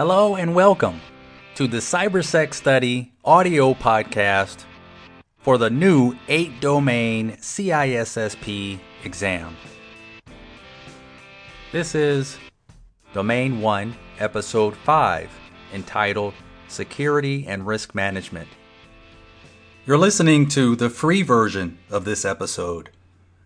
[0.00, 0.98] Hello and welcome
[1.54, 4.64] to the CyberSec Study audio podcast
[5.36, 9.54] for the new 8 domain CISSP exam.
[11.70, 12.38] This is
[13.12, 15.30] Domain 1, Episode 5,
[15.74, 16.32] entitled
[16.68, 18.48] Security and Risk Management.
[19.84, 22.88] You're listening to the free version of this episode,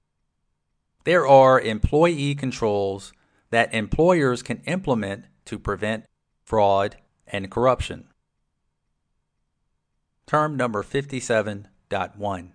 [1.05, 3.13] There are employee controls
[3.51, 6.07] that employers can implement to prevent
[6.45, 6.97] fraud
[7.27, 8.10] and corruption.
[10.31, 12.53] Term number 57.1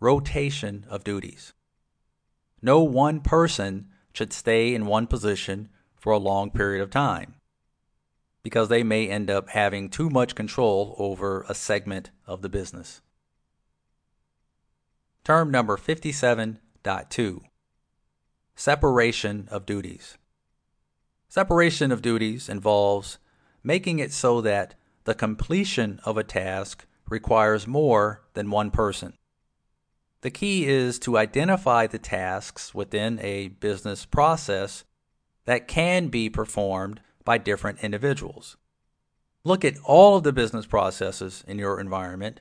[0.00, 1.52] Rotation of duties.
[2.62, 7.34] No one person should stay in one position for a long period of time
[8.42, 13.02] because they may end up having too much control over a segment of the business.
[15.22, 17.40] Term number 57.2
[18.56, 20.16] Separation of duties.
[21.28, 23.18] Separation of duties involves
[23.62, 29.14] making it so that the completion of a task requires more than one person.
[30.22, 34.84] The key is to identify the tasks within a business process
[35.44, 38.56] that can be performed by different individuals.
[39.44, 42.40] Look at all of the business processes in your environment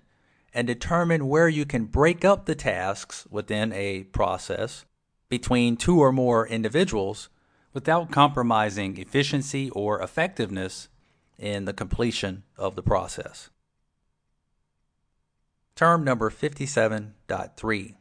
[0.54, 4.86] and determine where you can break up the tasks within a process
[5.28, 7.28] between two or more individuals
[7.74, 10.88] without compromising efficiency or effectiveness
[11.38, 13.50] in the completion of the process.
[15.76, 17.96] Term number 57.3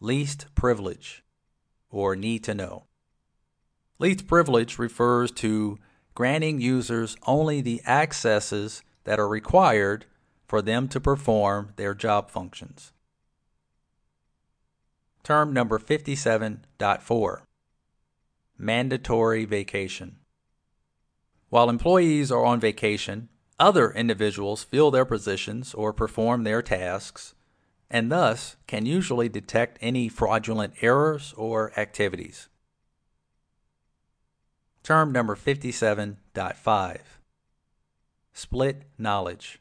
[0.00, 1.24] Least privilege
[1.90, 2.84] or need to know.
[3.98, 5.78] Least privilege refers to
[6.14, 10.06] granting users only the accesses that are required
[10.46, 12.92] for them to perform their job functions.
[15.22, 17.40] Term number 57.4
[18.58, 20.19] Mandatory vacation.
[21.50, 23.28] While employees are on vacation,
[23.58, 27.34] other individuals fill their positions or perform their tasks,
[27.90, 32.48] and thus can usually detect any fraudulent errors or activities.
[34.84, 37.00] Term number 57.5
[38.32, 39.60] Split knowledge.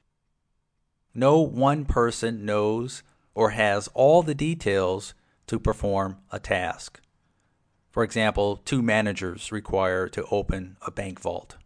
[1.16, 3.01] No one person knows
[3.33, 5.16] or has all the details
[5.47, 7.01] to perform a task.
[7.89, 11.57] For example, two managers require to open a bank vault.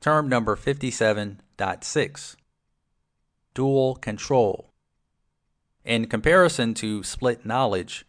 [0.00, 2.36] Term number 57.6
[3.54, 4.72] Dual control.
[5.84, 8.04] In comparison to split knowledge,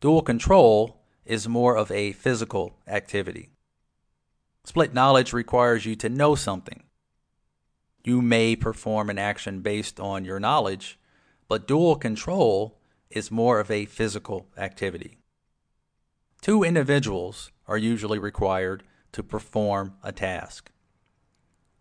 [0.00, 3.50] dual control is more of a physical activity.
[4.64, 6.82] Split knowledge requires you to know something,
[8.02, 10.98] you may perform an action based on your knowledge,
[11.48, 12.78] but dual control
[13.10, 15.18] is more of a physical activity.
[16.40, 20.70] Two individuals are usually required to perform a task,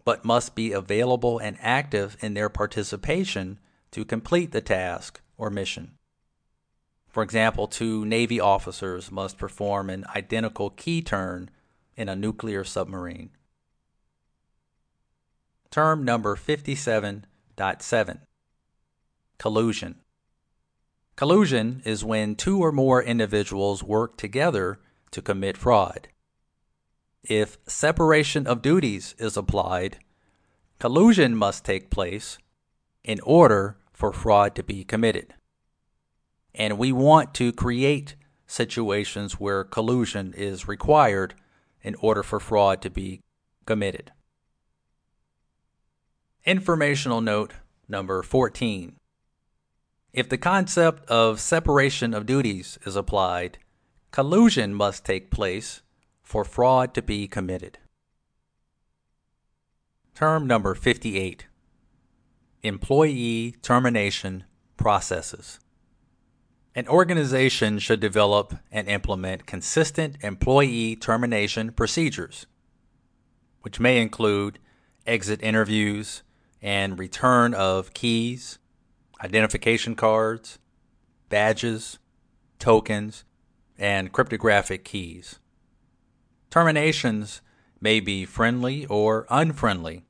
[0.05, 3.59] but must be available and active in their participation
[3.91, 5.97] to complete the task or mission.
[7.07, 11.49] For example, two Navy officers must perform an identical key turn
[11.95, 13.31] in a nuclear submarine.
[15.71, 18.19] Term number 57.7
[19.37, 19.95] Collusion.
[21.15, 24.79] Collusion is when two or more individuals work together
[25.11, 26.07] to commit fraud.
[27.29, 29.99] If separation of duties is applied,
[30.79, 32.39] collusion must take place
[33.03, 35.35] in order for fraud to be committed.
[36.55, 38.15] And we want to create
[38.47, 41.35] situations where collusion is required
[41.83, 43.21] in order for fraud to be
[43.67, 44.11] committed.
[46.45, 47.53] Informational note
[47.87, 48.95] number 14.
[50.13, 53.59] If the concept of separation of duties is applied,
[54.09, 55.83] collusion must take place
[56.29, 57.79] for fraud to be committed.
[60.13, 61.47] Term number 58
[62.61, 64.43] Employee Termination
[64.77, 65.59] Processes.
[66.75, 72.45] An organization should develop and implement consistent employee termination procedures,
[73.61, 74.59] which may include
[75.07, 76.21] exit interviews
[76.61, 78.59] and return of keys,
[79.23, 80.59] identification cards,
[81.27, 81.97] badges,
[82.59, 83.23] tokens,
[83.79, 85.39] and cryptographic keys.
[86.49, 87.41] Terminations
[87.79, 90.05] may be friendly or unfriendly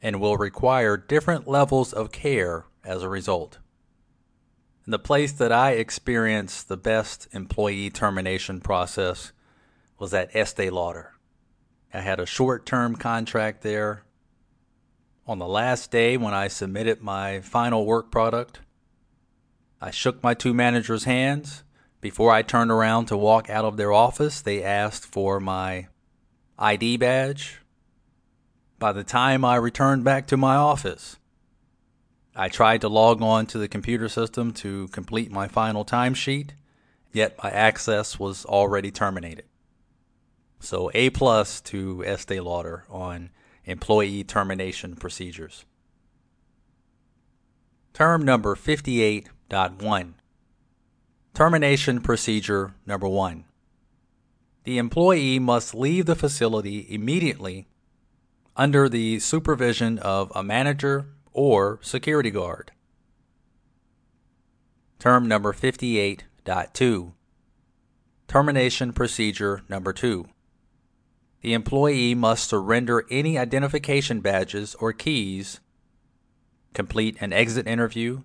[0.00, 3.58] and will require different levels of care as a result.
[4.86, 9.32] The place that I experienced the best employee termination process
[9.98, 11.12] was at Estee Lauder.
[11.94, 14.02] I had a short term contract there.
[15.26, 18.58] On the last day when I submitted my final work product,
[19.80, 21.62] I shook my two managers' hands.
[22.02, 25.86] Before I turned around to walk out of their office, they asked for my
[26.58, 27.60] ID badge.
[28.80, 31.16] By the time I returned back to my office,
[32.34, 36.50] I tried to log on to the computer system to complete my final timesheet,
[37.12, 39.44] yet my access was already terminated.
[40.58, 43.30] So A plus to Estee Lauder on
[43.64, 45.64] employee termination procedures.
[47.92, 50.14] Term number 58.1
[51.34, 53.44] Termination procedure number 1.
[54.64, 57.66] The employee must leave the facility immediately
[58.54, 62.72] under the supervision of a manager or security guard.
[64.98, 67.12] Term number 58.2
[68.28, 70.26] Termination procedure number 2.
[71.40, 75.60] The employee must surrender any identification badges or keys,
[76.74, 78.20] complete an exit interview,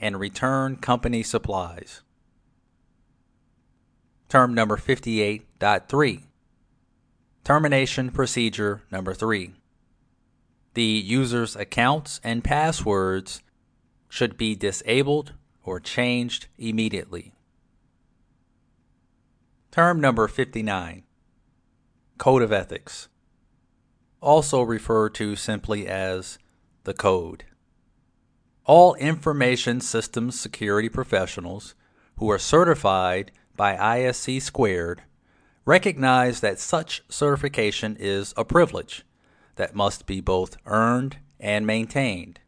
[0.00, 2.02] and return company supplies.
[4.28, 6.22] Term number 58.3
[7.44, 9.52] Termination procedure number 3
[10.78, 13.42] the user's accounts and passwords
[14.08, 15.32] should be disabled
[15.64, 17.32] or changed immediately.
[19.72, 21.02] Term number 59
[22.16, 23.08] Code of Ethics,
[24.20, 26.38] also referred to simply as
[26.84, 27.44] the Code.
[28.68, 31.74] All information systems security professionals
[32.18, 35.04] who are certified by ISC Squared
[35.64, 39.06] recognize that such certification is a privilege
[39.56, 42.40] that must be both earned and maintained.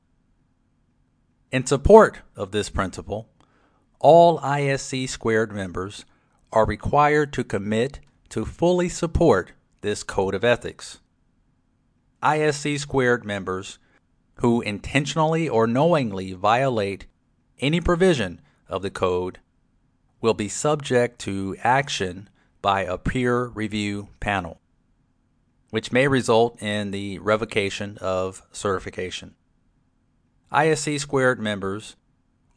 [1.51, 3.31] In support of this principle,
[3.99, 6.05] all ISC squared members
[6.53, 11.01] are required to commit to fully support this code of ethics.
[12.23, 13.79] ISC squared members
[14.41, 17.07] who intentionally or knowingly violate
[17.61, 19.39] any provision of the code
[20.21, 22.29] will be subject to action
[22.61, 24.61] by a peer review panel
[25.71, 29.35] which may result in the revocation of certification.
[30.53, 31.97] ISC squared members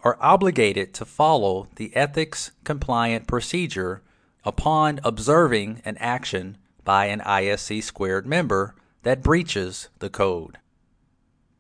[0.03, 4.01] are obligated to follow the ethics compliant procedure
[4.43, 10.57] upon observing an action by an ISC squared member that breaches the code.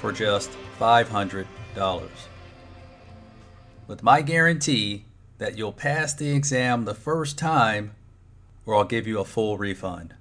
[0.00, 1.46] for just $500.
[3.86, 5.06] With my guarantee
[5.38, 7.94] that you'll pass the exam the first time,
[8.66, 10.12] or I'll give you a full refund.